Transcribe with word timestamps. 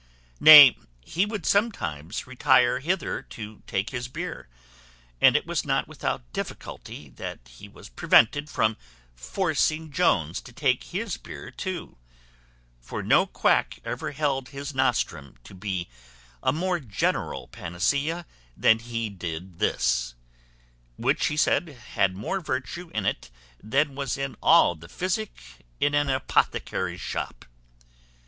Nay, 0.39 0.75
he 1.05 1.27
would 1.27 1.45
sometimes 1.45 2.25
retire 2.25 2.79
hither 2.79 3.21
to 3.21 3.61
take 3.67 3.91
his 3.91 4.07
beer, 4.07 4.47
and 5.21 5.35
it 5.35 5.45
was 5.45 5.63
not 5.63 5.87
without 5.87 6.33
difficulty 6.33 7.07
that 7.09 7.47
he 7.47 7.69
was 7.69 7.87
prevented 7.87 8.49
from 8.49 8.77
forcing 9.13 9.91
Jones 9.91 10.41
to 10.41 10.51
take 10.51 10.85
his 10.85 11.17
beer 11.17 11.51
too: 11.51 11.97
for 12.79 13.03
no 13.03 13.27
quack 13.27 13.79
ever 13.85 14.09
held 14.09 14.49
his 14.49 14.73
nostrum 14.73 15.37
to 15.43 15.53
be 15.53 15.87
a 16.41 16.51
more 16.51 16.79
general 16.79 17.47
panacea 17.47 18.25
than 18.57 18.79
he 18.79 19.07
did 19.07 19.59
this; 19.59 20.15
which, 20.97 21.27
he 21.27 21.37
said, 21.37 21.67
had 21.93 22.15
more 22.15 22.39
virtue 22.41 22.89
in 22.91 23.05
it 23.05 23.29
than 23.61 23.93
was 23.93 24.17
in 24.17 24.35
all 24.41 24.73
the 24.73 24.89
physic 24.89 25.37
in 25.79 25.93
an 25.93 26.09
apothecary's 26.09 26.99
shop. 27.01 27.45